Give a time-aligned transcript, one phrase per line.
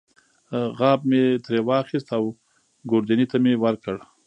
[0.77, 2.23] غاب مې ترې واخیست او
[2.89, 3.97] ګوردیني ته مې ورکړ.